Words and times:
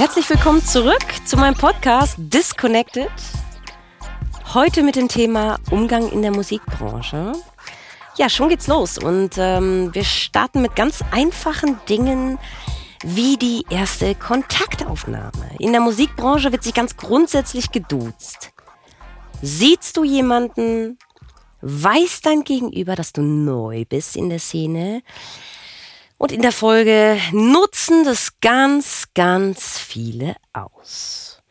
Herzlich 0.00 0.30
willkommen 0.30 0.64
zurück 0.64 1.04
zu 1.26 1.36
meinem 1.36 1.54
Podcast 1.54 2.14
Disconnected. 2.16 3.10
Heute 4.54 4.82
mit 4.82 4.96
dem 4.96 5.08
Thema 5.08 5.58
Umgang 5.70 6.10
in 6.10 6.22
der 6.22 6.30
Musikbranche. 6.30 7.34
Ja, 8.16 8.30
schon 8.30 8.48
geht's 8.48 8.66
los 8.66 8.96
und 8.96 9.32
ähm, 9.36 9.94
wir 9.94 10.04
starten 10.04 10.62
mit 10.62 10.74
ganz 10.74 11.04
einfachen 11.10 11.78
Dingen 11.86 12.38
wie 13.04 13.36
die 13.36 13.66
erste 13.68 14.14
Kontaktaufnahme. 14.14 15.50
In 15.58 15.72
der 15.72 15.82
Musikbranche 15.82 16.50
wird 16.50 16.62
sich 16.62 16.72
ganz 16.72 16.96
grundsätzlich 16.96 17.70
geduzt. 17.70 18.52
Siehst 19.42 19.98
du 19.98 20.04
jemanden, 20.04 20.98
weiß 21.60 22.22
dein 22.22 22.44
Gegenüber, 22.44 22.96
dass 22.96 23.12
du 23.12 23.20
neu 23.20 23.84
bist 23.84 24.16
in 24.16 24.30
der 24.30 24.38
Szene, 24.38 25.02
und 26.20 26.32
in 26.32 26.42
der 26.42 26.52
Folge 26.52 27.18
nutzen 27.32 28.04
das 28.04 28.40
ganz, 28.42 29.08
ganz 29.14 29.78
viele 29.78 30.36
aus. 30.52 31.42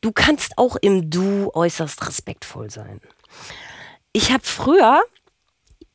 Du 0.00 0.10
kannst 0.10 0.58
auch 0.58 0.74
im 0.74 1.08
Du 1.08 1.52
äußerst 1.54 2.04
respektvoll 2.08 2.68
sein. 2.68 3.00
Ich 4.12 4.32
habe 4.32 4.42
früher 4.42 5.02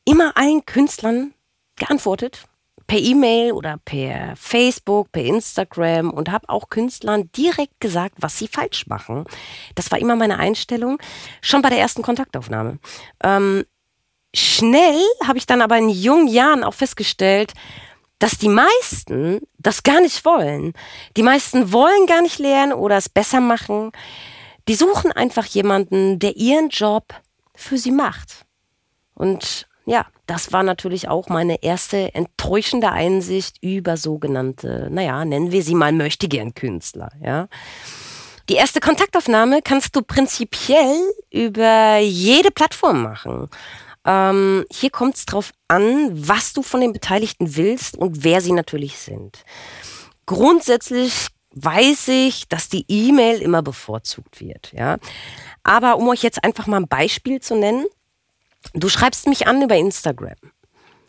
immer 0.06 0.38
allen 0.38 0.66
Künstlern 0.66 1.34
geantwortet, 1.76 2.46
per 2.88 2.98
E-Mail 2.98 3.52
oder 3.52 3.78
per 3.84 4.38
Facebook, 4.38 5.12
per 5.12 5.26
Instagram 5.26 6.12
und 6.12 6.32
habe 6.32 6.48
auch 6.48 6.70
Künstlern 6.70 7.30
direkt 7.34 7.82
gesagt, 7.82 8.16
was 8.22 8.38
sie 8.38 8.48
falsch 8.48 8.88
machen. 8.88 9.26
Das 9.76 9.92
war 9.92 10.00
immer 10.00 10.16
meine 10.16 10.40
Einstellung, 10.40 10.98
schon 11.42 11.62
bei 11.62 11.68
der 11.68 11.80
ersten 11.80 12.04
Kontaktaufnahme. 12.04 12.80
Ähm, 13.22 13.66
Schnell 14.34 15.02
habe 15.26 15.38
ich 15.38 15.46
dann 15.46 15.62
aber 15.62 15.78
in 15.78 15.90
jungen 15.90 16.28
Jahren 16.28 16.64
auch 16.64 16.74
festgestellt, 16.74 17.54
dass 18.20 18.38
die 18.38 18.50
meisten 18.50 19.42
das 19.58 19.84
gar 19.84 20.00
nicht 20.00 20.24
wollen. 20.26 20.74
Die 21.18 21.24
meisten 21.24 21.74
wollen 21.74 22.06
gar 22.06 22.22
nicht 22.22 22.40
lernen 22.40 22.74
oder 22.74 22.98
es 22.98 23.10
besser 23.10 23.42
machen. 23.42 23.92
Die 24.68 24.76
suchen 24.76 25.12
einfach 25.12 25.46
jemanden, 25.46 26.20
der 26.20 26.38
ihren 26.38 26.70
Job 26.70 27.16
für 27.56 27.78
sie 27.78 27.92
macht. 27.92 28.46
Und 29.16 29.68
ja, 29.86 30.06
das 30.28 30.54
war 30.54 30.64
natürlich 30.64 31.08
auch 31.08 31.30
meine 31.30 31.64
erste 31.64 32.14
enttäuschende 32.14 32.92
Einsicht 32.92 33.58
über 33.62 33.98
sogenannte, 33.98 34.88
naja, 34.92 35.26
nennen 35.26 35.52
wir 35.52 35.64
sie 35.64 35.76
mal 35.76 35.92
möchtegern 35.92 36.54
Künstler, 36.54 37.10
ja. 37.22 37.48
Die 38.50 38.56
erste 38.56 38.80
Kontaktaufnahme 38.80 39.62
kannst 39.62 39.96
du 39.96 40.02
prinzipiell 40.02 41.00
über 41.32 41.98
jede 42.00 42.52
Plattform 42.52 43.02
machen. 43.02 43.50
Ähm, 44.06 44.66
hier 44.72 44.90
kommt 44.90 45.16
es 45.16 45.26
drauf 45.26 45.52
an, 45.68 46.10
was 46.28 46.54
du 46.54 46.64
von 46.64 46.82
den 46.82 46.94
Beteiligten 46.94 47.56
willst 47.56 47.98
und 47.98 48.24
wer 48.24 48.42
sie 48.42 48.52
natürlich 48.52 48.98
sind. 48.98 49.44
Grundsätzlich 50.26 51.28
weiß 51.54 52.08
ich, 52.08 52.48
dass 52.48 52.70
die 52.70 52.86
E-Mail 52.88 53.42
immer 53.42 53.62
bevorzugt 53.62 54.40
wird, 54.40 54.72
ja. 54.74 54.98
Aber 55.64 55.98
um 55.98 56.08
euch 56.10 56.24
jetzt 56.24 56.44
einfach 56.44 56.68
mal 56.68 56.78
ein 56.78 56.88
Beispiel 56.88 57.40
zu 57.42 57.56
nennen, 57.56 57.86
du 58.74 58.90
schreibst 58.90 59.28
mich 59.28 59.48
an 59.48 59.62
über 59.62 59.76
Instagram. 59.76 60.36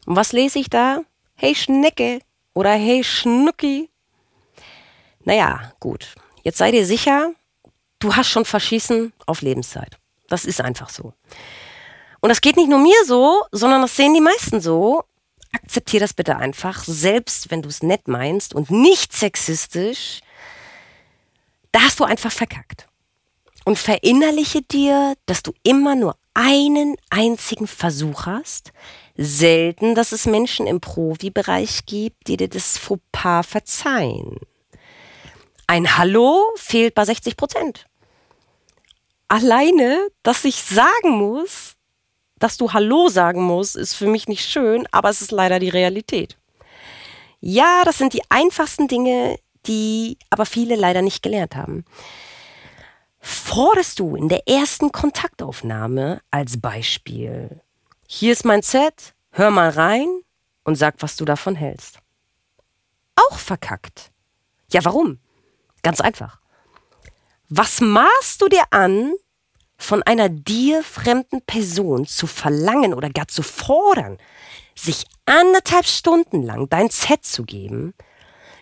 Und 0.07 0.17
was 0.17 0.33
lese 0.33 0.59
ich 0.59 0.69
da? 0.69 1.01
Hey 1.35 1.55
Schnecke 1.55 2.20
oder 2.55 2.73
Hey 2.73 3.05
Schnucki. 3.05 3.89
Naja, 5.25 5.73
gut. 5.81 6.15
Jetzt 6.43 6.59
sei 6.59 6.73
dir 6.73 6.85
sicher, 6.85 7.33
du 8.01 8.17
hast 8.17 8.29
schon 8.29 8.45
Verschießen 8.45 9.13
auf 9.27 9.43
Lebenszeit. 9.43 9.98
Das 10.29 10.45
ist 10.45 10.61
einfach 10.61 10.89
so. 10.89 11.15
Und 12.23 12.28
das 12.28 12.41
geht 12.41 12.56
nicht 12.56 12.70
nur 12.70 12.78
mir 12.78 13.05
so, 13.05 13.42
sondern 13.51 13.83
das 13.83 13.97
sehen 13.97 14.15
die 14.15 14.20
meisten 14.20 14.61
so. 14.61 15.05
Akzeptier 15.53 16.01
das 16.01 16.15
bitte 16.15 16.37
einfach, 16.37 16.84
selbst 16.84 17.51
wenn 17.51 17.62
du 17.62 17.69
es 17.69 17.83
nett 17.83 18.07
meinst 18.08 18.55
und 18.55 18.70
nicht 18.70 19.13
sexistisch. 19.13 20.20
Da 21.73 21.80
hast 21.80 21.98
du 21.98 22.05
einfach 22.05 22.30
verkackt. 22.30 22.86
Und 23.64 23.77
verinnerliche 23.77 24.63
dir, 24.63 25.14
dass 25.27 25.42
du 25.42 25.52
immer 25.64 25.95
nur 25.96 26.17
einen 26.33 26.96
einzigen 27.11 27.67
Versuch 27.67 28.27
hast. 28.27 28.73
Selten, 29.17 29.95
dass 29.95 30.13
es 30.13 30.25
Menschen 30.25 30.67
im 30.67 30.80
Profibereich 30.80 31.86
gibt, 31.86 32.29
die 32.29 32.36
dir 32.36 32.48
das 32.48 32.79
Fauxpas 32.79 33.46
verzeihen. 33.46 34.39
Ein 35.67 35.98
Hallo 35.98 36.45
fehlt 36.55 36.95
bei 36.95 37.05
60 37.05 37.36
Prozent. 37.36 37.86
Alleine, 39.29 40.08
dass 40.23 40.45
ich 40.45 40.63
sagen 40.63 41.11
muss, 41.11 41.77
dass 42.42 42.57
du 42.57 42.73
Hallo 42.73 43.08
sagen 43.08 43.42
musst, 43.42 43.77
ist 43.77 43.95
für 43.95 44.07
mich 44.07 44.27
nicht 44.27 44.45
schön, 44.48 44.86
aber 44.91 45.11
es 45.11 45.23
ist 45.23 45.30
leider 45.30 45.58
die 45.58 45.69
Realität. 45.69 46.36
Ja, 47.41 47.83
das 47.85 47.98
sind 47.98 48.14
die 48.14 48.23
einfachsten 48.30 48.89
Dinge, 48.89 49.39
die 49.67 50.19
aber 50.30 50.45
viele 50.45 50.77
leider 50.77 51.02
nicht 51.02 51.23
gelernt 51.23 51.55
haben. 51.55 51.85
Forderst 53.20 54.01
du 54.01 54.17
in 54.17 54.29
der 54.29 54.48
ersten 54.48 54.91
Kontaktaufnahme 54.91 56.20
als 56.33 56.61
Beispiel, 56.61 57.61
hier 58.08 58.33
ist 58.33 58.45
mein 58.45 58.63
Set, 58.63 59.14
hör 59.31 59.51
mal 59.51 59.70
rein 59.70 60.08
und 60.64 60.75
sag, 60.75 60.97
was 60.98 61.17
du 61.17 61.25
davon 61.25 61.55
hältst. 61.55 61.98
Auch 63.14 63.39
verkackt. 63.39 64.11
Ja, 64.73 64.85
warum? 64.85 65.20
Ganz 65.83 66.01
einfach. 66.01 66.41
Was 67.48 67.81
maßt 67.81 68.41
du 68.41 68.48
dir 68.48 68.64
an, 68.70 69.13
von 69.83 70.03
einer 70.05 70.29
dir 70.29 70.83
fremden 70.83 71.43
Person 71.43 72.07
zu 72.07 72.27
verlangen 72.27 72.95
oder 72.95 73.11
gar 73.11 73.29
zu 73.29 73.43
fordern, 73.43 74.19
sich 74.75 75.05
anderthalb 75.27 75.87
Stunden 75.87 76.43
lang 76.43 76.69
dein 76.69 76.89
Set 76.89 77.25
zu 77.25 77.45
geben, 77.45 77.95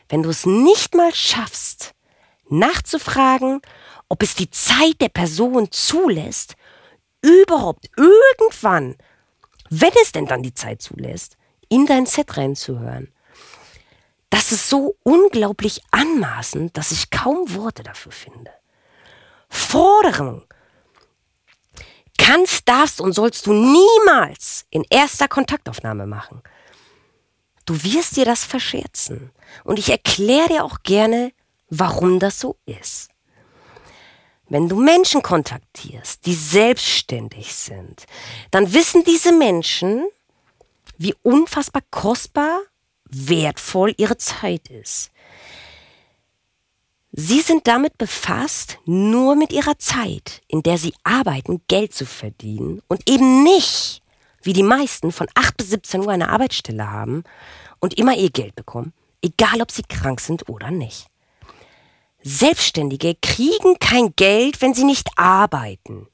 wenn 0.08 0.22
du 0.22 0.30
es 0.30 0.46
nicht 0.46 0.94
mal 0.94 1.14
schaffst, 1.14 1.94
nachzufragen, 2.48 3.60
ob 4.08 4.22
es 4.22 4.34
die 4.34 4.50
Zeit 4.50 5.00
der 5.00 5.10
Person 5.10 5.70
zulässt, 5.70 6.56
überhaupt 7.22 7.90
irgendwann, 7.96 8.96
wenn 9.68 9.92
es 10.02 10.12
denn 10.12 10.26
dann 10.26 10.42
die 10.42 10.54
Zeit 10.54 10.82
zulässt, 10.82 11.36
in 11.68 11.86
dein 11.86 12.06
Set 12.06 12.36
reinzuhören. 12.36 13.12
Das 14.30 14.52
ist 14.52 14.68
so 14.68 14.96
unglaublich 15.02 15.82
anmaßend, 15.90 16.76
dass 16.76 16.92
ich 16.92 17.10
kaum 17.10 17.54
Worte 17.54 17.82
dafür 17.82 18.12
finde. 18.12 18.50
Forderung 19.48 20.44
kannst, 22.20 22.68
darfst 22.68 23.00
und 23.00 23.12
sollst 23.12 23.46
du 23.46 23.52
niemals 23.52 24.66
in 24.70 24.84
erster 24.88 25.26
Kontaktaufnahme 25.26 26.06
machen. 26.06 26.42
Du 27.64 27.82
wirst 27.82 28.16
dir 28.16 28.24
das 28.24 28.44
verscherzen. 28.44 29.30
Und 29.64 29.78
ich 29.78 29.90
erkläre 29.90 30.48
dir 30.48 30.64
auch 30.64 30.82
gerne, 30.82 31.32
warum 31.68 32.18
das 32.18 32.38
so 32.38 32.56
ist. 32.66 33.08
Wenn 34.48 34.68
du 34.68 34.76
Menschen 34.80 35.22
kontaktierst, 35.22 36.26
die 36.26 36.34
selbstständig 36.34 37.54
sind, 37.54 38.06
dann 38.50 38.72
wissen 38.72 39.04
diese 39.04 39.32
Menschen, 39.32 40.04
wie 40.98 41.14
unfassbar 41.22 41.82
kostbar, 41.90 42.60
wertvoll 43.04 43.94
ihre 43.96 44.16
Zeit 44.16 44.68
ist. 44.68 45.10
Sie 47.12 47.40
sind 47.40 47.66
damit 47.66 47.98
befasst, 47.98 48.78
nur 48.84 49.34
mit 49.34 49.52
ihrer 49.52 49.76
Zeit, 49.78 50.42
in 50.46 50.62
der 50.62 50.78
sie 50.78 50.94
arbeiten, 51.02 51.60
Geld 51.66 51.92
zu 51.92 52.06
verdienen 52.06 52.82
und 52.86 53.08
eben 53.10 53.42
nicht, 53.42 54.00
wie 54.42 54.52
die 54.52 54.62
meisten, 54.62 55.10
von 55.10 55.28
8 55.34 55.56
bis 55.56 55.70
17 55.70 56.02
Uhr 56.02 56.10
eine 56.10 56.28
Arbeitsstelle 56.28 56.90
haben 56.90 57.24
und 57.80 57.98
immer 57.98 58.16
ihr 58.16 58.30
Geld 58.30 58.54
bekommen, 58.54 58.92
egal 59.22 59.60
ob 59.60 59.72
sie 59.72 59.82
krank 59.82 60.20
sind 60.20 60.48
oder 60.48 60.70
nicht. 60.70 61.08
Selbstständige 62.22 63.16
kriegen 63.20 63.78
kein 63.80 64.14
Geld, 64.14 64.60
wenn 64.62 64.74
sie 64.74 64.84
nicht 64.84 65.08
arbeiten. 65.16 66.06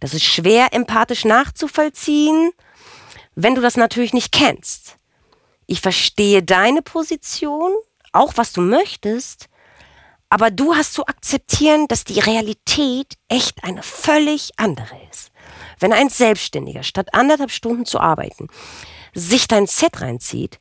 Das 0.00 0.14
ist 0.14 0.24
schwer 0.24 0.72
empathisch 0.72 1.24
nachzuvollziehen, 1.24 2.50
wenn 3.36 3.54
du 3.54 3.60
das 3.60 3.76
natürlich 3.76 4.14
nicht 4.14 4.32
kennst. 4.32 4.96
Ich 5.66 5.80
verstehe 5.80 6.42
deine 6.42 6.82
Position, 6.82 7.72
auch 8.12 8.32
was 8.36 8.52
du 8.52 8.62
möchtest, 8.62 9.48
aber 10.30 10.50
du 10.50 10.74
hast 10.74 10.94
zu 10.94 11.06
akzeptieren, 11.06 11.88
dass 11.88 12.04
die 12.04 12.20
Realität 12.20 13.14
echt 13.28 13.64
eine 13.64 13.82
völlig 13.82 14.50
andere 14.56 14.96
ist. 15.10 15.30
Wenn 15.78 15.92
ein 15.92 16.08
Selbstständiger 16.08 16.82
statt 16.82 17.14
anderthalb 17.14 17.50
Stunden 17.50 17.86
zu 17.86 18.00
arbeiten 18.00 18.48
sich 19.14 19.48
dein 19.48 19.66
Set 19.66 20.00
reinzieht, 20.00 20.60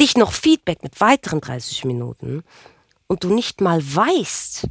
dich 0.00 0.16
noch 0.16 0.32
Feedback 0.32 0.82
mit 0.82 1.00
weiteren 1.00 1.40
30 1.40 1.84
Minuten 1.84 2.44
und 3.06 3.24
du 3.24 3.34
nicht 3.34 3.60
mal 3.60 3.82
weißt, 3.82 4.68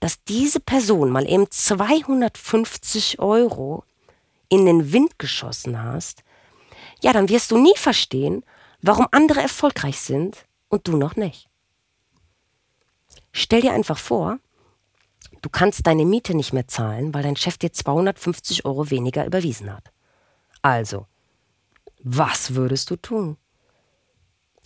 dass 0.00 0.22
diese 0.24 0.60
Person 0.60 1.10
mal 1.10 1.28
eben 1.28 1.50
250 1.50 3.18
Euro 3.18 3.84
in 4.48 4.66
den 4.66 4.92
Wind 4.92 5.18
geschossen 5.18 5.82
hast, 5.82 6.22
ja, 7.02 7.12
dann 7.12 7.28
wirst 7.28 7.50
du 7.50 7.58
nie 7.58 7.76
verstehen, 7.76 8.44
warum 8.82 9.08
andere 9.10 9.40
erfolgreich 9.40 9.98
sind 9.98 10.44
und 10.68 10.86
du 10.86 10.96
noch 10.96 11.16
nicht. 11.16 11.48
Stell 13.38 13.60
dir 13.60 13.74
einfach 13.74 13.98
vor, 13.98 14.38
du 15.42 15.50
kannst 15.50 15.86
deine 15.86 16.06
Miete 16.06 16.34
nicht 16.34 16.54
mehr 16.54 16.68
zahlen, 16.68 17.12
weil 17.12 17.22
dein 17.22 17.36
Chef 17.36 17.58
dir 17.58 17.70
250 17.70 18.64
Euro 18.64 18.88
weniger 18.88 19.26
überwiesen 19.26 19.70
hat. 19.70 19.92
Also, 20.62 21.06
was 22.02 22.54
würdest 22.54 22.88
du 22.88 22.96
tun? 22.96 23.36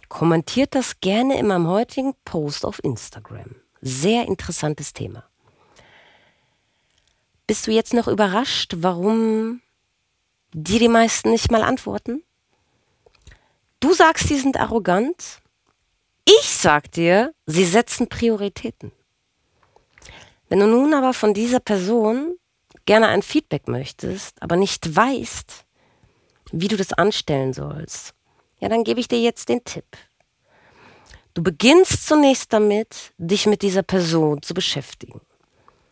Kommentiert 0.08 0.76
das 0.76 1.00
gerne 1.00 1.36
in 1.36 1.48
meinem 1.48 1.66
heutigen 1.66 2.14
Post 2.24 2.64
auf 2.64 2.78
Instagram. 2.84 3.56
Sehr 3.80 4.28
interessantes 4.28 4.92
Thema. 4.92 5.24
Bist 7.48 7.66
du 7.66 7.72
jetzt 7.72 7.92
noch 7.92 8.06
überrascht, 8.06 8.74
warum 8.76 9.62
dir 10.52 10.78
die 10.78 10.88
meisten 10.88 11.32
nicht 11.32 11.50
mal 11.50 11.64
antworten? 11.64 12.22
Du 13.80 13.92
sagst, 13.94 14.28
sie 14.28 14.38
sind 14.38 14.60
arrogant. 14.60 15.39
Ich 16.38 16.48
sag 16.48 16.92
dir, 16.92 17.34
sie 17.46 17.64
setzen 17.64 18.08
Prioritäten. 18.08 18.92
Wenn 20.48 20.60
du 20.60 20.68
nun 20.68 20.94
aber 20.94 21.12
von 21.12 21.34
dieser 21.34 21.58
Person 21.58 22.36
gerne 22.86 23.08
ein 23.08 23.22
Feedback 23.22 23.66
möchtest, 23.66 24.40
aber 24.40 24.54
nicht 24.54 24.94
weißt, 24.94 25.64
wie 26.52 26.68
du 26.68 26.76
das 26.76 26.92
anstellen 26.92 27.52
sollst, 27.52 28.14
ja, 28.60 28.68
dann 28.68 28.84
gebe 28.84 29.00
ich 29.00 29.08
dir 29.08 29.20
jetzt 29.20 29.48
den 29.48 29.64
Tipp. 29.64 29.86
Du 31.34 31.42
beginnst 31.42 32.06
zunächst 32.06 32.52
damit, 32.52 33.12
dich 33.18 33.46
mit 33.46 33.62
dieser 33.62 33.82
Person 33.82 34.40
zu 34.40 34.54
beschäftigen. 34.54 35.20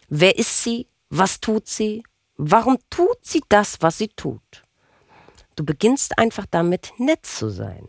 Wer 0.08 0.38
ist 0.38 0.62
sie? 0.62 0.86
Was 1.10 1.40
tut 1.40 1.66
sie? 1.66 2.04
Warum 2.36 2.78
tut 2.90 3.18
sie 3.22 3.42
das, 3.48 3.78
was 3.80 3.98
sie 3.98 4.08
tut? 4.08 4.64
Du 5.56 5.64
beginnst 5.64 6.16
einfach 6.16 6.46
damit, 6.48 6.92
nett 6.98 7.26
zu 7.26 7.48
sein. 7.48 7.88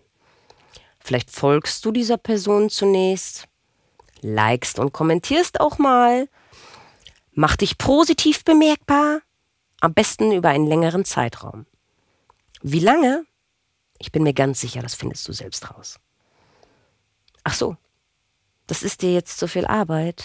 Vielleicht 1.10 1.32
folgst 1.32 1.84
du 1.86 1.92
dieser 1.92 2.18
Person 2.18 2.70
zunächst, 2.70 3.48
likest 4.22 4.78
und 4.78 4.94
kommentierst 4.94 5.60
auch 5.60 5.80
mal, 5.80 6.30
mach 7.32 7.56
dich 7.56 7.80
positiv 7.80 8.44
bemerkbar, 8.44 9.22
am 9.82 9.96
besten 9.96 10.32
über 10.32 10.50
einen 10.50 10.68
längeren 10.68 11.06
Zeitraum. 11.06 11.66
Wie 12.62 12.78
lange? 12.78 13.26
Ich 13.98 14.12
bin 14.12 14.22
mir 14.22 14.36
ganz 14.36 14.62
sicher, 14.62 14.84
das 14.84 14.94
findest 14.94 15.28
du 15.28 15.34
selbst 15.34 15.72
raus. 15.72 16.00
Ach 17.44 17.56
so, 17.56 17.76
das 18.68 18.84
ist 18.84 19.02
dir 19.02 19.12
jetzt 19.12 19.40
zu 19.40 19.48
viel 19.48 19.66
Arbeit. 19.66 20.24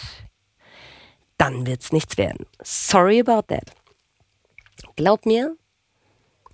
Dann 1.39 1.67
wird's 1.67 1.93
nichts 1.93 2.19
werden. 2.19 2.45
Sorry 2.63 3.21
about 3.21 3.47
that. 3.49 3.75
Glaub 4.97 5.25
mir, 5.25 5.57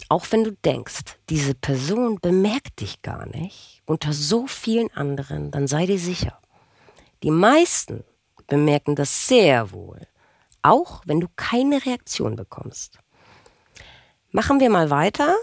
auch 0.08 0.26
wenn 0.30 0.44
du 0.44 0.52
denkst, 0.52 1.18
diese 1.28 1.54
Person 1.54 2.18
bemerkt 2.20 2.80
dich 2.80 3.02
gar 3.02 3.26
nicht 3.26 3.82
unter 3.86 4.12
so 4.12 4.46
vielen 4.46 4.92
anderen, 4.94 5.50
dann 5.50 5.66
sei 5.66 5.86
dir 5.86 5.98
sicher. 5.98 6.38
Die 7.22 7.30
meisten 7.30 8.04
bemerken 8.46 8.94
das 8.94 9.26
sehr 9.26 9.72
wohl, 9.72 10.06
auch 10.62 11.02
wenn 11.06 11.20
du 11.20 11.28
keine 11.36 11.84
Reaktion 11.84 12.36
bekommst. 12.36 12.98
Machen 14.30 14.60
wir 14.60 14.70
mal 14.70 14.90
weiter. 14.90 15.36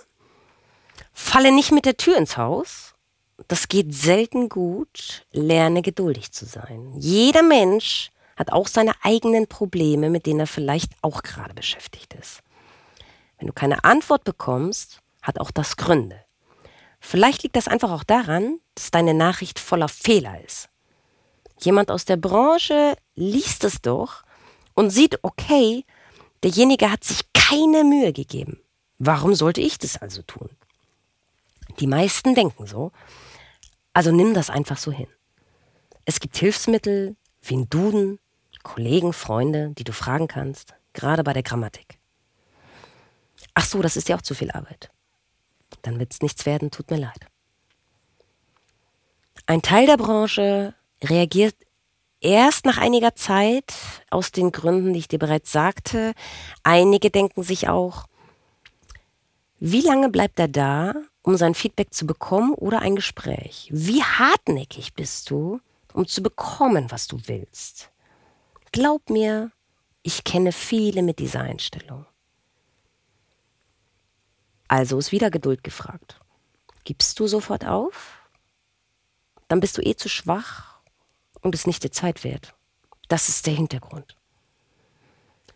Falle 1.13 1.51
nicht 1.51 1.71
mit 1.71 1.85
der 1.85 1.97
Tür 1.97 2.17
ins 2.17 2.37
Haus. 2.37 2.95
Das 3.47 3.67
geht 3.67 3.93
selten 3.93 4.49
gut. 4.49 5.25
Lerne 5.31 5.81
geduldig 5.81 6.31
zu 6.31 6.45
sein. 6.45 6.93
Jeder 6.97 7.43
Mensch 7.43 8.11
hat 8.37 8.51
auch 8.51 8.67
seine 8.67 8.93
eigenen 9.03 9.47
Probleme, 9.47 10.09
mit 10.09 10.25
denen 10.25 10.41
er 10.41 10.47
vielleicht 10.47 10.93
auch 11.01 11.23
gerade 11.23 11.53
beschäftigt 11.53 12.13
ist. 12.13 12.41
Wenn 13.37 13.47
du 13.47 13.53
keine 13.53 13.83
Antwort 13.83 14.23
bekommst, 14.23 15.01
hat 15.21 15.39
auch 15.39 15.51
das 15.51 15.77
Gründe. 15.77 16.23
Vielleicht 16.99 17.43
liegt 17.43 17.55
das 17.55 17.67
einfach 17.67 17.91
auch 17.91 18.03
daran, 18.03 18.59
dass 18.75 18.91
deine 18.91 19.13
Nachricht 19.13 19.59
voller 19.59 19.87
Fehler 19.87 20.43
ist. 20.43 20.69
Jemand 21.59 21.91
aus 21.91 22.05
der 22.05 22.17
Branche 22.17 22.95
liest 23.15 23.63
es 23.63 23.81
doch 23.81 24.23
und 24.73 24.89
sieht, 24.89 25.19
okay, 25.23 25.85
derjenige 26.43 26.91
hat 26.91 27.03
sich 27.03 27.21
keine 27.33 27.83
Mühe 27.83 28.13
gegeben. 28.13 28.59
Warum 28.99 29.35
sollte 29.35 29.61
ich 29.61 29.77
das 29.77 29.97
also 29.97 30.21
tun? 30.23 30.49
Die 31.79 31.87
meisten 31.87 32.35
denken 32.35 32.65
so. 32.65 32.91
Also 33.93 34.11
nimm 34.11 34.33
das 34.33 34.49
einfach 34.49 34.77
so 34.77 34.91
hin. 34.91 35.07
Es 36.05 36.19
gibt 36.19 36.37
Hilfsmittel 36.37 37.15
wie 37.41 37.55
ein 37.55 37.69
Duden, 37.69 38.19
Kollegen, 38.63 39.13
Freunde, 39.13 39.71
die 39.77 39.83
du 39.83 39.93
fragen 39.93 40.27
kannst, 40.27 40.73
gerade 40.93 41.23
bei 41.23 41.33
der 41.33 41.43
Grammatik. 41.43 41.96
Ach 43.59 43.65
so, 43.65 43.81
das 43.81 43.97
ist 43.97 44.07
ja 44.07 44.15
auch 44.15 44.21
zu 44.21 44.35
viel 44.35 44.51
Arbeit. 44.51 44.91
Dann 45.81 45.97
wird 45.97 46.13
es 46.13 46.21
nichts 46.21 46.45
werden, 46.45 46.69
tut 46.69 46.91
mir 46.91 46.99
leid. 46.99 47.25
Ein 49.47 49.63
Teil 49.63 49.87
der 49.87 49.97
Branche 49.97 50.75
reagiert 51.03 51.55
erst 52.21 52.65
nach 52.65 52.77
einiger 52.77 53.15
Zeit 53.15 53.73
aus 54.11 54.31
den 54.31 54.51
Gründen, 54.51 54.93
die 54.93 54.99
ich 54.99 55.07
dir 55.07 55.17
bereits 55.17 55.51
sagte. 55.51 56.13
Einige 56.61 57.09
denken 57.09 57.41
sich 57.41 57.67
auch, 57.67 58.05
wie 59.59 59.81
lange 59.81 60.09
bleibt 60.09 60.37
er 60.37 60.49
da, 60.49 60.93
um 61.23 61.35
sein 61.35 61.55
Feedback 61.55 61.95
zu 61.95 62.05
bekommen 62.05 62.53
oder 62.53 62.83
ein 62.83 62.95
Gespräch? 62.95 63.69
Wie 63.73 64.03
hartnäckig 64.03 64.93
bist 64.93 65.31
du, 65.31 65.61
um 65.93 66.05
zu 66.05 66.21
bekommen, 66.21 66.91
was 66.91 67.07
du 67.07 67.17
willst? 67.25 67.89
Glaub 68.71 69.09
mir, 69.09 69.51
ich 70.03 70.23
kenne 70.23 70.51
viele 70.51 71.01
mit 71.01 71.17
dieser 71.17 71.41
Einstellung. 71.41 72.05
Also 74.67 74.97
ist 74.97 75.11
wieder 75.11 75.29
Geduld 75.29 75.63
gefragt. 75.63 76.19
Gibst 76.83 77.19
du 77.19 77.27
sofort 77.27 77.65
auf? 77.65 78.19
Dann 79.47 79.59
bist 79.59 79.77
du 79.77 79.81
eh 79.81 79.95
zu 79.95 80.09
schwach 80.09 80.79
und 81.41 81.55
es 81.55 81.67
nicht 81.67 81.83
der 81.83 81.91
Zeit 81.91 82.23
wert. 82.23 82.53
Das 83.07 83.29
ist 83.29 83.45
der 83.45 83.53
Hintergrund. 83.53 84.17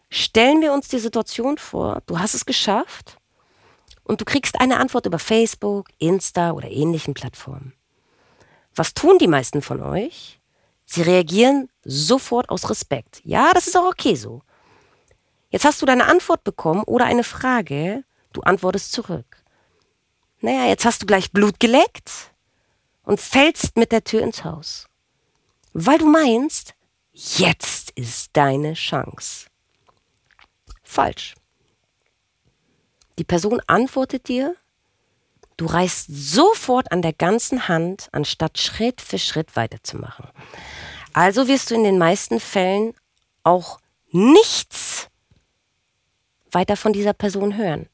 Stellen 0.09 0.61
wir 0.61 0.73
uns 0.73 0.87
die 0.87 0.99
Situation 0.99 1.57
vor, 1.57 2.01
du 2.05 2.19
hast 2.19 2.33
es 2.33 2.45
geschafft, 2.45 3.17
und 4.03 4.19
du 4.19 4.25
kriegst 4.25 4.59
eine 4.59 4.77
Antwort 4.77 5.05
über 5.05 5.19
Facebook, 5.19 5.87
Insta 5.97 6.51
oder 6.51 6.69
ähnlichen 6.69 7.13
Plattformen. 7.13 7.73
Was 8.75 8.93
tun 8.93 9.17
die 9.19 9.27
meisten 9.27 9.61
von 9.61 9.81
euch? 9.81 10.39
Sie 10.85 11.01
reagieren 11.01 11.69
sofort 11.83 12.49
aus 12.49 12.69
Respekt. 12.69 13.21
Ja, 13.23 13.51
das 13.53 13.67
ist 13.67 13.77
auch 13.77 13.89
okay 13.89 14.15
so. 14.15 14.41
Jetzt 15.49 15.65
hast 15.65 15.81
du 15.81 15.85
deine 15.85 16.07
Antwort 16.07 16.43
bekommen 16.43 16.83
oder 16.83 17.05
eine 17.05 17.23
Frage, 17.23 18.03
du 18.33 18.41
antwortest 18.41 18.91
zurück. 18.91 19.43
Naja, 20.39 20.65
jetzt 20.65 20.85
hast 20.85 21.01
du 21.01 21.05
gleich 21.05 21.31
Blut 21.31 21.59
geleckt 21.59 22.31
und 23.03 23.19
fällst 23.19 23.77
mit 23.77 23.91
der 23.91 24.03
Tür 24.03 24.21
ins 24.21 24.43
Haus. 24.43 24.87
Weil 25.73 25.99
du 25.99 26.09
meinst, 26.09 26.73
jetzt 27.13 27.91
ist 27.91 28.31
deine 28.33 28.73
Chance. 28.73 29.47
Falsch. 30.83 31.35
Die 33.17 33.23
Person 33.23 33.61
antwortet 33.67 34.27
dir, 34.27 34.55
du 35.57 35.65
reißt 35.65 36.07
sofort 36.09 36.91
an 36.91 37.01
der 37.01 37.13
ganzen 37.13 37.67
Hand, 37.67 38.09
anstatt 38.11 38.57
Schritt 38.57 38.99
für 38.99 39.19
Schritt 39.19 39.55
weiterzumachen. 39.55 40.27
Also 41.13 41.47
wirst 41.47 41.69
du 41.69 41.75
in 41.75 41.83
den 41.83 41.97
meisten 41.97 42.39
Fällen 42.39 42.93
auch 43.43 43.79
nichts 44.11 45.09
weiter 46.51 46.75
von 46.75 46.93
dieser 46.93 47.13
Person 47.13 47.55
hören. 47.57 47.87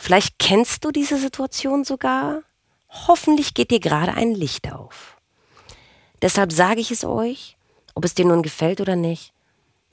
Vielleicht 0.00 0.38
kennst 0.38 0.84
du 0.84 0.92
diese 0.92 1.18
Situation 1.18 1.84
sogar. 1.84 2.42
Hoffentlich 2.88 3.52
geht 3.52 3.72
dir 3.72 3.80
gerade 3.80 4.14
ein 4.14 4.32
Licht 4.32 4.72
auf. 4.72 5.16
Deshalb 6.22 6.52
sage 6.52 6.80
ich 6.80 6.92
es 6.92 7.04
euch, 7.04 7.56
ob 7.96 8.04
es 8.04 8.14
dir 8.14 8.24
nun 8.24 8.44
gefällt 8.44 8.80
oder 8.80 8.94
nicht, 8.94 9.32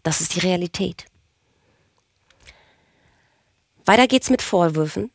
das 0.03 0.21
ist 0.21 0.35
die 0.35 0.39
Realität. 0.39 1.05
Weiter 3.83 4.07
geht's 4.07 4.29
mit 4.29 4.43
Vorwürfen. 4.43 5.09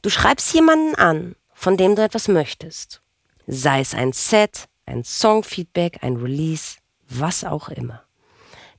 Du 0.00 0.08
schreibst 0.08 0.54
jemanden 0.54 0.94
an, 0.94 1.36
von 1.52 1.76
dem 1.76 1.94
du 1.94 2.02
etwas 2.02 2.28
möchtest. 2.28 3.02
Sei 3.46 3.80
es 3.80 3.92
ein 3.92 4.14
Set, 4.14 4.68
ein 4.86 5.04
Songfeedback, 5.04 6.02
ein 6.02 6.16
Release, 6.16 6.78
was 7.10 7.44
auch 7.44 7.68
immer. 7.68 8.02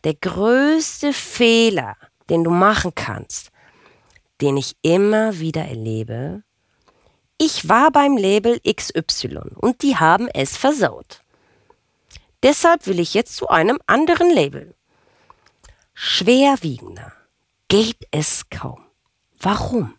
Der 0.04 0.16
größte 0.16 1.14
Fehler, 1.14 1.98
den 2.30 2.44
du 2.44 2.50
machen 2.50 2.94
kannst, 2.96 3.52
den 4.42 4.58
ich 4.58 4.76
immer 4.82 5.40
wieder 5.40 5.66
erlebe, 5.66 6.44
ich 7.38 7.70
war 7.70 7.92
beim 7.92 8.18
Label 8.18 8.60
XY 8.60 9.40
und 9.56 9.82
die 9.82 9.96
haben 9.96 10.28
es 10.28 10.58
versaut. 10.58 11.22
Deshalb 12.44 12.86
will 12.86 13.00
ich 13.00 13.14
jetzt 13.14 13.36
zu 13.36 13.48
einem 13.48 13.80
anderen 13.88 14.30
Label. 14.30 14.76
Schwerwiegender 15.94 17.14
geht 17.68 18.08
es 18.12 18.50
kaum. 18.50 18.82
Warum? 19.40 19.96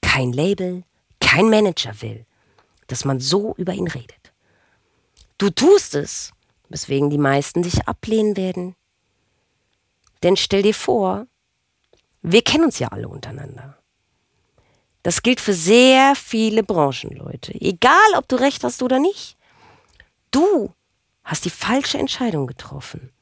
Kein 0.00 0.32
Label, 0.32 0.84
kein 1.20 1.48
Manager 1.48 2.00
will, 2.00 2.26
dass 2.86 3.04
man 3.04 3.20
so 3.20 3.54
über 3.56 3.72
ihn 3.72 3.88
redet. 3.88 4.32
Du 5.38 5.50
tust 5.50 5.94
es, 5.94 6.32
weswegen 6.68 7.10
die 7.10 7.18
meisten 7.18 7.62
dich 7.62 7.88
ablehnen 7.88 8.36
werden. 8.36 8.74
Denn 10.22 10.36
stell 10.36 10.62
dir 10.62 10.74
vor, 10.74 11.26
wir 12.22 12.42
kennen 12.42 12.64
uns 12.64 12.78
ja 12.78 12.88
alle 12.88 13.08
untereinander. 13.08 13.78
Das 15.02 15.22
gilt 15.22 15.40
für 15.40 15.54
sehr 15.54 16.14
viele 16.14 16.62
Branchenleute. 16.62 17.52
Egal, 17.60 17.96
ob 18.16 18.28
du 18.28 18.36
recht 18.36 18.62
hast 18.62 18.82
oder 18.82 19.00
nicht. 19.00 19.36
Du 20.30 20.72
hast 21.24 21.44
die 21.44 21.50
falsche 21.50 21.98
Entscheidung 21.98 22.46
getroffen, 22.46 23.12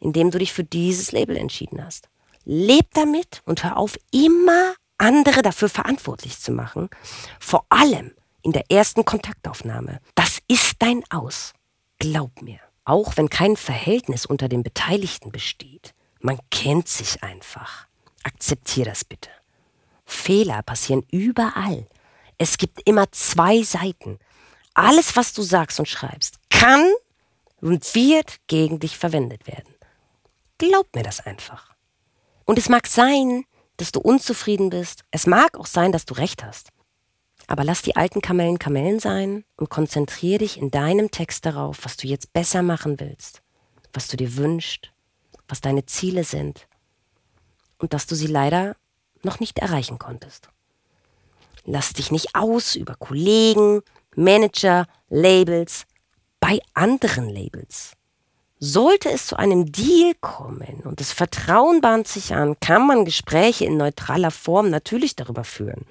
indem 0.00 0.30
du 0.30 0.38
dich 0.38 0.52
für 0.52 0.64
dieses 0.64 1.12
Label 1.12 1.36
entschieden 1.36 1.84
hast. 1.84 2.08
Leb 2.44 2.86
damit 2.94 3.42
und 3.44 3.62
hör 3.62 3.76
auf, 3.76 3.98
immer 4.12 4.74
andere 4.96 5.42
dafür 5.42 5.68
verantwortlich 5.68 6.38
zu 6.38 6.52
machen. 6.52 6.88
Vor 7.38 7.66
allem 7.68 8.12
in 8.42 8.52
der 8.52 8.70
ersten 8.70 9.04
Kontaktaufnahme. 9.04 10.00
Das 10.14 10.38
ist 10.48 10.76
dein 10.78 11.02
Aus. 11.10 11.52
Glaub 11.98 12.40
mir. 12.40 12.58
Auch 12.84 13.16
wenn 13.16 13.28
kein 13.28 13.56
Verhältnis 13.56 14.24
unter 14.24 14.48
den 14.48 14.62
Beteiligten 14.62 15.30
besteht. 15.30 15.94
Man 16.20 16.38
kennt 16.50 16.88
sich 16.88 17.22
einfach. 17.22 17.89
Akzeptier 18.22 18.84
das 18.84 19.04
bitte. 19.04 19.30
Fehler 20.04 20.62
passieren 20.62 21.04
überall. 21.10 21.86
Es 22.38 22.58
gibt 22.58 22.80
immer 22.86 23.10
zwei 23.12 23.62
Seiten. 23.62 24.18
Alles, 24.74 25.16
was 25.16 25.32
du 25.32 25.42
sagst 25.42 25.78
und 25.78 25.88
schreibst, 25.88 26.38
kann 26.50 26.90
und 27.60 27.94
wird 27.94 28.36
gegen 28.46 28.80
dich 28.80 28.98
verwendet 28.98 29.46
werden. 29.46 29.74
Glaub 30.58 30.94
mir 30.94 31.02
das 31.02 31.20
einfach. 31.20 31.74
Und 32.44 32.58
es 32.58 32.68
mag 32.68 32.86
sein, 32.86 33.44
dass 33.76 33.92
du 33.92 34.00
unzufrieden 34.00 34.70
bist. 34.70 35.04
Es 35.10 35.26
mag 35.26 35.56
auch 35.58 35.66
sein, 35.66 35.92
dass 35.92 36.04
du 36.04 36.14
recht 36.14 36.44
hast. 36.44 36.70
Aber 37.46 37.64
lass 37.64 37.82
die 37.82 37.96
alten 37.96 38.20
Kamellen 38.20 38.58
Kamellen 38.58 39.00
sein 39.00 39.44
und 39.56 39.70
konzentriere 39.70 40.38
dich 40.38 40.58
in 40.58 40.70
deinem 40.70 41.10
Text 41.10 41.46
darauf, 41.46 41.84
was 41.84 41.96
du 41.96 42.06
jetzt 42.06 42.32
besser 42.32 42.62
machen 42.62 43.00
willst, 43.00 43.42
was 43.92 44.08
du 44.08 44.16
dir 44.16 44.36
wünschst, 44.36 44.92
was 45.48 45.60
deine 45.60 45.84
Ziele 45.86 46.24
sind 46.24 46.68
und 47.80 47.92
dass 47.92 48.06
du 48.06 48.14
sie 48.14 48.26
leider 48.26 48.76
noch 49.22 49.40
nicht 49.40 49.58
erreichen 49.58 49.98
konntest. 49.98 50.48
Lass 51.64 51.92
dich 51.92 52.10
nicht 52.10 52.34
aus 52.34 52.74
über 52.74 52.94
Kollegen, 52.94 53.82
Manager, 54.14 54.86
Labels, 55.08 55.84
bei 56.40 56.60
anderen 56.74 57.28
Labels. 57.28 57.92
Sollte 58.58 59.10
es 59.10 59.26
zu 59.26 59.36
einem 59.36 59.72
Deal 59.72 60.14
kommen 60.20 60.82
und 60.84 61.00
das 61.00 61.12
Vertrauen 61.12 61.80
bahnt 61.80 62.08
sich 62.08 62.34
an, 62.34 62.58
kann 62.60 62.86
man 62.86 63.04
Gespräche 63.04 63.64
in 63.64 63.76
neutraler 63.76 64.30
Form 64.30 64.70
natürlich 64.70 65.16
darüber 65.16 65.44
führen. 65.44 65.86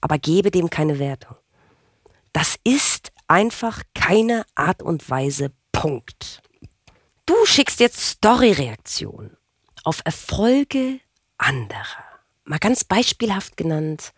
Aber 0.00 0.18
gebe 0.18 0.50
dem 0.50 0.70
keine 0.70 0.98
Wertung. 0.98 1.36
Das 2.32 2.56
ist 2.64 3.12
einfach 3.28 3.82
keine 3.94 4.44
Art 4.54 4.82
und 4.82 5.08
Weise. 5.10 5.52
Punkt. 5.72 6.42
Du 7.26 7.34
schickst 7.44 7.80
jetzt 7.80 8.00
Story-Reaktionen 8.00 9.36
auf 9.84 10.00
Erfolge 10.04 11.00
anderer. 11.40 12.04
Mal 12.44 12.58
ganz 12.58 12.84
beispielhaft 12.84 13.56
genannt. 13.56 14.12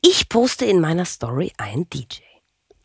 Ich 0.00 0.28
poste 0.28 0.64
in 0.64 0.80
meiner 0.80 1.04
Story 1.04 1.52
einen 1.58 1.88
DJ. 1.90 2.20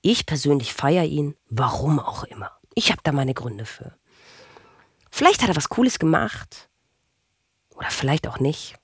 Ich 0.02 0.26
persönlich 0.26 0.74
feiere 0.74 1.06
ihn, 1.06 1.36
warum 1.50 2.00
auch 2.00 2.24
immer. 2.26 2.52
Ich 2.76 2.92
habe 2.92 3.02
da 3.04 3.12
meine 3.12 3.34
Gründe 3.34 3.66
für. 3.66 3.98
Vielleicht 5.10 5.42
hat 5.42 5.50
er 5.50 5.56
was 5.56 5.70
Cooles 5.70 5.98
gemacht. 5.98 6.70
Oder 7.76 7.90
vielleicht 7.90 8.28
auch 8.28 8.40
nicht. 8.40 8.76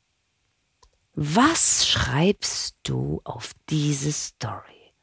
Was 1.13 1.87
schreibst 1.87 2.77
du 2.83 3.19
auf 3.25 3.51
diese 3.69 4.13
Story? 4.13 4.93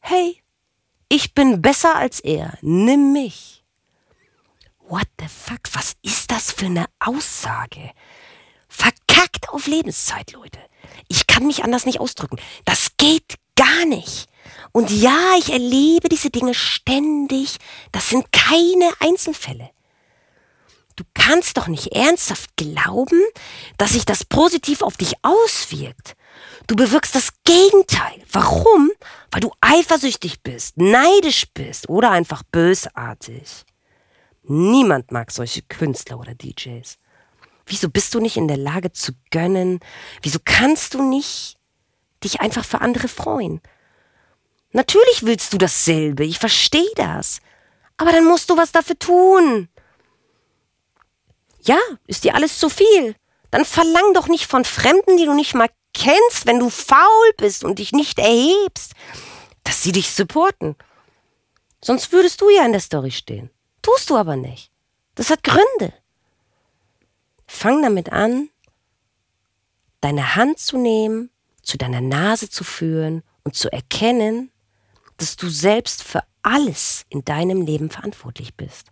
Hey, 0.00 0.42
ich 1.08 1.34
bin 1.34 1.60
besser 1.60 1.96
als 1.96 2.18
er. 2.20 2.56
Nimm 2.62 3.12
mich. 3.12 3.51
What 4.92 5.08
the 5.18 5.26
fuck? 5.26 5.60
Was 5.72 5.94
ist 6.02 6.30
das 6.30 6.52
für 6.52 6.66
eine 6.66 6.84
Aussage? 7.00 7.92
Verkackt 8.68 9.48
auf 9.48 9.66
Lebenszeit, 9.66 10.32
Leute. 10.32 10.58
Ich 11.08 11.26
kann 11.26 11.46
mich 11.46 11.64
anders 11.64 11.86
nicht 11.86 11.98
ausdrücken. 11.98 12.36
Das 12.66 12.90
geht 12.98 13.36
gar 13.56 13.86
nicht. 13.86 14.28
Und 14.70 14.90
ja, 14.90 15.34
ich 15.38 15.50
erlebe 15.50 16.10
diese 16.10 16.28
Dinge 16.28 16.52
ständig. 16.52 17.56
Das 17.92 18.10
sind 18.10 18.30
keine 18.32 18.90
Einzelfälle. 19.00 19.70
Du 20.96 21.04
kannst 21.14 21.56
doch 21.56 21.68
nicht 21.68 21.94
ernsthaft 21.96 22.50
glauben, 22.58 23.22
dass 23.78 23.92
sich 23.92 24.04
das 24.04 24.26
positiv 24.26 24.82
auf 24.82 24.98
dich 24.98 25.14
auswirkt. 25.22 26.16
Du 26.66 26.76
bewirkst 26.76 27.14
das 27.14 27.30
Gegenteil. 27.44 28.22
Warum? 28.30 28.90
Weil 29.30 29.40
du 29.40 29.52
eifersüchtig 29.62 30.42
bist, 30.42 30.76
neidisch 30.76 31.46
bist 31.54 31.88
oder 31.88 32.10
einfach 32.10 32.42
bösartig. 32.52 33.64
Niemand 34.42 35.12
mag 35.12 35.30
solche 35.30 35.62
Künstler 35.62 36.18
oder 36.18 36.34
DJs. 36.34 36.98
Wieso 37.66 37.88
bist 37.88 38.14
du 38.14 38.20
nicht 38.20 38.36
in 38.36 38.48
der 38.48 38.56
Lage 38.56 38.92
zu 38.92 39.12
gönnen? 39.30 39.80
Wieso 40.22 40.38
kannst 40.44 40.94
du 40.94 41.02
nicht 41.02 41.56
dich 42.24 42.40
einfach 42.40 42.64
für 42.64 42.80
andere 42.80 43.08
freuen? 43.08 43.60
Natürlich 44.72 45.22
willst 45.22 45.52
du 45.52 45.58
dasselbe, 45.58 46.24
ich 46.24 46.38
verstehe 46.38 46.90
das. 46.96 47.40
Aber 47.96 48.10
dann 48.10 48.24
musst 48.24 48.50
du 48.50 48.56
was 48.56 48.72
dafür 48.72 48.98
tun. 48.98 49.68
Ja, 51.60 51.78
ist 52.06 52.24
dir 52.24 52.34
alles 52.34 52.58
zu 52.58 52.68
viel? 52.68 53.14
Dann 53.52 53.64
verlang 53.64 54.14
doch 54.14 54.28
nicht 54.28 54.46
von 54.46 54.64
Fremden, 54.64 55.16
die 55.16 55.26
du 55.26 55.34
nicht 55.34 55.54
mal 55.54 55.68
kennst, 55.94 56.46
wenn 56.46 56.58
du 56.58 56.70
faul 56.70 57.32
bist 57.36 57.62
und 57.64 57.78
dich 57.78 57.92
nicht 57.92 58.18
erhebst, 58.18 58.94
dass 59.62 59.82
sie 59.82 59.92
dich 59.92 60.10
supporten. 60.10 60.74
Sonst 61.84 62.10
würdest 62.10 62.40
du 62.40 62.48
ja 62.48 62.64
in 62.64 62.72
der 62.72 62.80
Story 62.80 63.12
stehen. 63.12 63.50
Tust 63.82 64.10
du 64.10 64.16
aber 64.16 64.36
nicht. 64.36 64.70
Das 65.14 65.30
hat 65.30 65.42
Gründe. 65.42 65.92
Fang 67.46 67.82
damit 67.82 68.10
an, 68.10 68.48
deine 70.00 70.36
Hand 70.36 70.58
zu 70.58 70.78
nehmen, 70.78 71.30
zu 71.62 71.76
deiner 71.76 72.00
Nase 72.00 72.48
zu 72.48 72.64
führen 72.64 73.22
und 73.44 73.54
zu 73.54 73.70
erkennen, 73.70 74.50
dass 75.16 75.36
du 75.36 75.48
selbst 75.48 76.02
für 76.02 76.22
alles 76.42 77.04
in 77.08 77.24
deinem 77.24 77.62
Leben 77.62 77.90
verantwortlich 77.90 78.56
bist. 78.56 78.88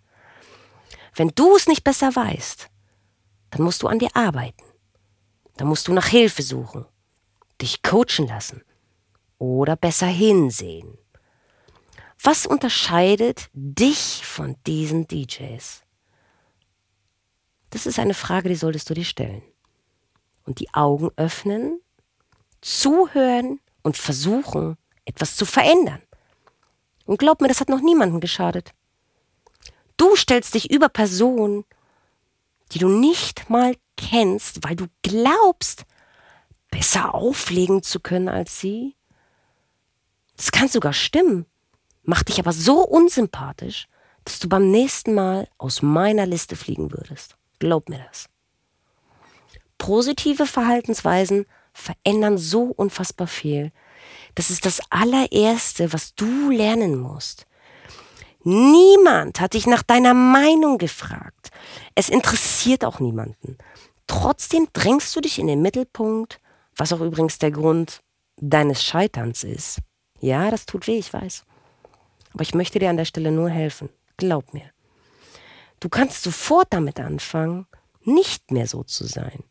Wenn 1.15 1.33
du 1.35 1.57
es 1.57 1.67
nicht 1.67 1.83
besser 1.85 2.15
weißt, 2.15 2.69
dann 3.51 3.63
musst 3.63 3.83
du 3.83 3.89
an 3.89 3.99
dir 3.99 4.15
arbeiten. 4.15 4.63
Dann 5.57 5.69
musst 5.69 5.89
du 5.89 5.93
nach 5.93 6.07
Hilfe 6.07 6.43
suchen, 6.43 6.87
dich 7.61 7.83
coachen 7.83 8.27
lassen 8.29 8.63
oder 9.39 9.77
besser 9.77 10.07
hinsehen. 10.07 10.97
Was 12.23 12.45
unterscheidet 12.45 13.49
dich 13.55 14.27
von 14.27 14.57
diesen 14.67 15.09
DJs? 15.09 15.83
Das 17.71 17.87
ist 17.87 17.99
eine 17.99 18.13
Frage, 18.13 18.51
die 18.51 18.57
solltest 18.57 18.91
du 18.91 18.95
dir 18.95 19.07
stellen. 19.07 19.43
Und 20.45 20.61
die 20.61 20.69
Augen 20.75 21.11
öffnen, 21.17 21.81
zuhören 22.61 23.61
und 23.83 23.97
versuchen, 23.97 24.77
etwas 25.07 25.37
zu 25.37 25.47
verändern. 25.47 26.03
Und 27.07 27.19
glaub 27.19 27.41
mir, 27.41 27.49
das 27.49 27.61
hat 27.61 27.71
noch 27.71 27.81
niemandem 27.81 28.21
geschadet. 28.21 28.75
Du 29.97 30.15
stellst 30.15 30.55
dich 30.55 30.71
über 30.71 30.91
Personen, 30.91 31.65
die 32.73 32.81
du 32.81 32.89
nicht 32.89 33.49
mal 33.49 33.77
kennst, 33.97 34.63
weil 34.63 34.77
du 34.77 34.89
glaubst, 35.03 35.87
besser 36.71 37.15
auflegen 37.15 37.83
zu 37.83 37.99
können 37.99 38.29
als 38.29 38.61
sie. 38.61 38.95
Das 40.37 40.53
kann 40.53 40.69
sogar 40.69 40.93
stimmen, 40.93 41.47
macht 42.11 42.29
dich 42.29 42.41
aber 42.41 42.53
so 42.53 42.85
unsympathisch, 42.85 43.87
dass 44.25 44.41
du 44.41 44.49
beim 44.49 44.71
nächsten 44.71 45.15
Mal 45.15 45.49
aus 45.59 45.81
meiner 45.81 46.27
Liste 46.27 46.57
fliegen 46.57 46.91
würdest. 46.91 47.37
Glaub 47.61 47.89
mir 47.89 48.05
das. 48.11 48.27
Positive 49.79 50.45
Verhaltensweisen 50.45 51.47
verändern 51.73 52.37
so 52.37 52.65
unfassbar 52.65 53.29
viel. 53.29 53.71
Das 54.35 54.51
ist 54.51 54.67
das 54.67 54.81
allererste, 54.91 55.93
was 55.93 56.15
du 56.17 56.51
lernen 56.51 56.99
musst. 56.99 57.47
Niemand 58.43 59.41
hat 59.41 59.55
dich 59.55 59.69
nach 59.69 59.85
deiner 59.85 60.13
Meinung 60.13 60.79
gefragt. 60.79 61.51
Es 61.95 62.09
interessiert 62.09 62.85
auch 62.85 62.99
niemanden. 62.99 63.57
Trotzdem 64.09 64.67
drängst 64.73 65.15
du 65.15 65.21
dich 65.21 65.39
in 65.39 65.47
den 65.47 65.63
Mittelpunkt, 65.63 66.41
was 66.75 66.93
auch 66.93 67.01
übrigens 67.01 67.39
der 67.39 67.53
Grund 67.53 68.01
deines 68.37 68.83
Scheiterns 68.83 69.45
ist. 69.45 69.79
Ja, 70.21 70.51
das 70.51 70.67
tut 70.67 70.89
weh, 70.89 70.99
ich 70.99 71.13
weiß. 71.13 71.45
Aber 72.33 72.43
ich 72.43 72.55
möchte 72.55 72.79
dir 72.79 72.91
an 72.91 72.97
der 72.97 73.05
Stelle 73.05 73.31
nur 73.31 73.51
helfen. 73.51 73.89
Glaub 74.17 74.53
mir. 74.55 74.71
Du 75.81 75.89
kannst 75.89 76.23
sofort 76.23 76.69
damit 76.71 77.01
anfangen, 77.01 77.67
nicht 78.03 78.51
mehr 78.51 78.67
so 78.67 78.83
zu 78.83 79.07
sein. 79.07 79.45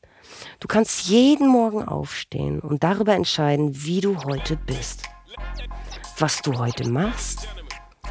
Du 0.59 0.67
kannst 0.67 1.07
jeden 1.07 1.47
Morgen 1.47 1.83
aufstehen 1.83 2.59
und 2.59 2.83
darüber 2.83 3.15
entscheiden, 3.15 3.83
wie 3.83 4.01
du 4.01 4.23
heute 4.23 4.55
bist. 4.55 5.03
Was 6.17 6.41
du 6.41 6.57
heute 6.57 6.87
machst 6.87 7.47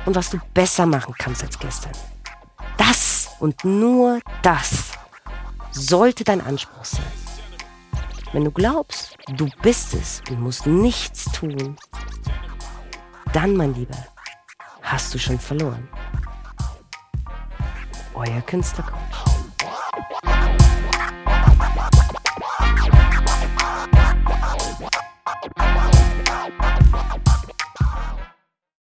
und 0.05 0.15
was 0.17 0.31
du 0.31 0.39
besser 0.55 0.87
machen 0.87 1.15
kannst 1.19 1.45
als 1.45 1.59
gestern. 1.59 1.93
Das 2.77 3.29
und 3.39 3.65
nur 3.65 4.21
das 4.43 4.93
sollte 5.71 6.25
dein 6.25 6.41
Anspruch 6.41 6.85
sein. 6.85 7.05
Wenn 8.33 8.45
du 8.45 8.51
glaubst, 8.51 9.17
du 9.29 9.49
bist 9.63 9.95
es 9.95 10.23
und 10.29 10.41
musst 10.41 10.67
nichts 10.67 11.25
tun, 11.33 11.77
dann, 13.33 13.57
mein 13.57 13.75
Lieber, 13.75 13.97
hast 14.91 15.13
du 15.13 15.19
schon 15.19 15.39
verloren. 15.39 15.87
Euer 18.15 18.41
Künstlercoach. 18.41 19.28